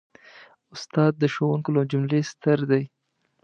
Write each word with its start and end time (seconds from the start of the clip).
استاد 0.75 1.13
د 1.19 1.23
ښوونکو 1.33 1.69
له 1.75 1.83
جملې 1.91 2.21
ستر 2.31 2.59
دی. 2.71 2.83